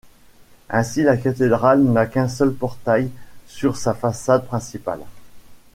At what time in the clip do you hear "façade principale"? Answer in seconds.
3.93-5.01